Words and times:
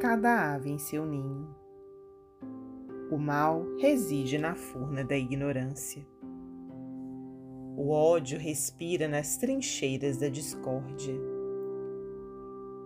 cada 0.00 0.54
ave 0.54 0.70
em 0.70 0.78
seu 0.78 1.04
ninho. 1.04 1.54
O 3.10 3.18
mal 3.18 3.66
reside 3.76 4.38
na 4.38 4.54
furna 4.54 5.04
da 5.04 5.14
ignorância. 5.14 6.06
O 7.76 7.90
ódio 7.90 8.38
respira 8.38 9.06
nas 9.06 9.36
trincheiras 9.36 10.16
da 10.16 10.30
discórdia. 10.30 11.14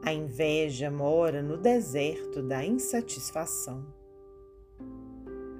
A 0.04 0.12
inveja 0.12 0.90
mora 0.90 1.40
no 1.40 1.56
deserto 1.56 2.42
da 2.42 2.64
insatisfação. 2.64 3.86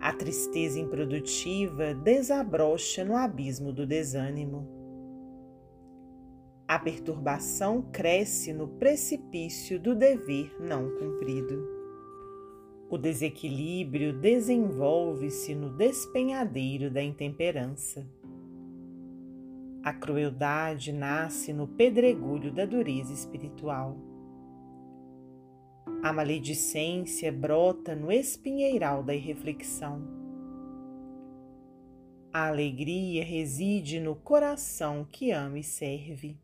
A 0.00 0.12
tristeza 0.12 0.80
improdutiva 0.80 1.95
desabrocha 1.95 3.05
no 3.05 3.16
abismo 3.16 3.73
do 3.73 3.86
desânimo. 3.86 4.73
A 6.75 6.79
perturbação 6.80 7.82
cresce 7.82 8.52
no 8.52 8.66
precipício 8.66 9.78
do 9.78 9.95
dever 9.95 10.60
não 10.60 10.91
cumprido. 10.98 11.69
O 12.91 12.98
desequilíbrio 12.98 14.12
desenvolve-se 14.12 15.55
no 15.55 15.70
despenhadeiro 15.70 16.91
da 16.91 17.01
intemperança. 17.01 18.05
A 19.84 19.92
crueldade 19.92 20.92
nasce 20.92 21.52
no 21.52 21.68
pedregulho 21.68 22.52
da 22.52 22.66
dureza 22.66 23.12
espiritual. 23.12 23.96
A 26.02 26.12
maledicência 26.12 27.30
brota 27.30 27.95
no 27.95 28.10
espinheiral 28.10 29.04
da 29.04 29.15
irreflexão. 29.15 30.02
A 32.32 32.48
alegria 32.48 33.23
reside 33.23 34.01
no 34.01 34.16
coração 34.16 35.06
que 35.09 35.30
ama 35.30 35.60
e 35.60 35.62
serve. 35.62 36.37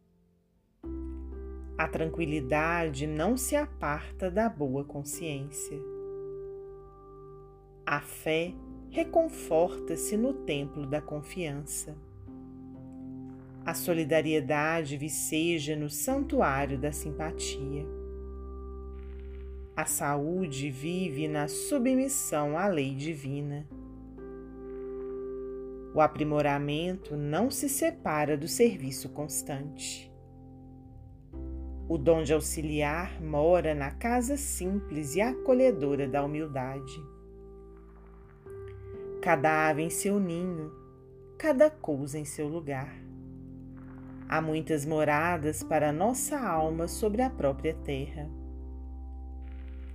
A 1.81 1.89
tranquilidade 1.89 3.07
não 3.07 3.39
se 3.39 3.57
aparta 3.57 4.31
da 4.31 4.51
boa 4.51 4.85
consciência. 4.85 5.79
A 7.87 8.03
fé 8.03 8.53
reconforta-se 8.91 10.15
no 10.15 10.35
templo 10.35 10.87
da 10.87 11.01
confiança. 11.01 11.97
A 13.65 13.73
solidariedade 13.73 14.99
viceja 14.99 15.75
no 15.75 15.89
santuário 15.89 16.77
da 16.77 16.93
simpatia. 16.93 17.87
A 19.75 19.87
saúde 19.87 20.71
vive 20.71 21.29
na 21.29 21.49
submissão 21.49 22.59
à 22.59 22.67
lei 22.69 22.95
divina. 22.95 23.67
O 25.95 26.01
aprimoramento 26.03 27.17
não 27.17 27.51
se 27.51 27.71
separa 27.71 28.37
do 28.37 28.47
serviço 28.47 29.09
constante. 29.09 30.10
O 31.91 31.99
dom 31.99 32.23
de 32.23 32.33
auxiliar 32.33 33.21
mora 33.21 33.75
na 33.75 33.91
casa 33.91 34.37
simples 34.37 35.17
e 35.17 35.21
acolhedora 35.21 36.07
da 36.07 36.23
humildade. 36.23 37.03
Cada 39.21 39.69
ave 39.69 39.83
em 39.83 39.91
seu 39.91 40.21
ninho, 40.21 40.71
cada 41.37 41.69
coisa 41.69 42.17
em 42.17 42.25
seu 42.25 42.47
lugar. 42.47 42.95
Há 44.29 44.41
muitas 44.41 44.87
moradas 44.87 45.65
para 45.65 45.93
nossa 45.93 46.39
alma 46.39 46.87
sobre 46.87 47.23
a 47.23 47.29
própria 47.29 47.75
terra. 47.75 48.31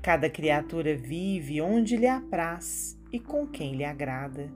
Cada 0.02 0.30
criatura 0.30 0.98
vive 0.98 1.62
onde 1.62 1.96
lhe 1.96 2.08
apraz 2.08 3.00
e 3.10 3.22
com 3.22 3.48
quem 3.48 3.74
lhe 3.74 3.86
agrada. 3.86 4.52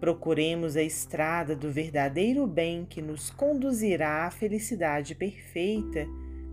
Procuremos 0.00 0.76
a 0.76 0.82
estrada 0.82 1.56
do 1.56 1.70
verdadeiro 1.70 2.46
bem 2.46 2.84
que 2.84 3.00
nos 3.00 3.30
conduzirá 3.30 4.26
à 4.26 4.30
felicidade 4.30 5.14
perfeita, 5.14 6.06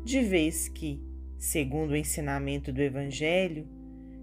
de 0.04 0.22
vez 0.22 0.70
que, 0.70 1.02
segundo 1.38 1.92
o 1.92 1.98
ensinamento 1.98 2.72
do 2.72 2.82
Evangelho, 2.82 3.68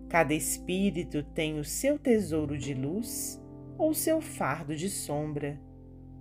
cada 0.08 0.34
espírito 0.34 1.22
tem 1.22 1.58
o 1.58 1.64
seu 1.64 1.98
tesouro 1.98 2.56
de 2.56 2.74
luz 2.74 3.40
ou 3.76 3.94
seu 3.94 4.20
fardo 4.20 4.74
de 4.74 4.88
sombra 4.88 5.60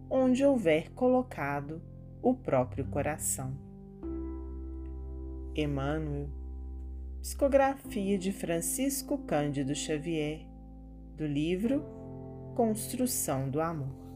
onde 0.09 0.43
houver 0.43 0.89
colocado 0.91 1.81
o 2.21 2.33
próprio 2.33 2.85
coração. 2.85 3.53
Emmanuel, 5.55 6.29
psicografia 7.21 8.17
de 8.17 8.31
Francisco 8.31 9.17
Cândido 9.19 9.75
Xavier, 9.75 10.47
do 11.15 11.27
livro 11.27 11.83
Construção 12.59 13.49
do 13.49 13.61
Amor. 13.61 14.08